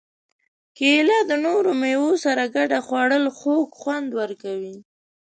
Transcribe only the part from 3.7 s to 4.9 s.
خوند ورکوي.